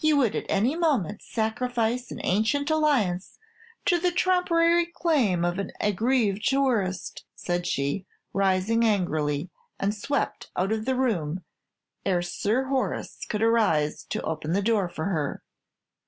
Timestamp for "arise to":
13.40-14.20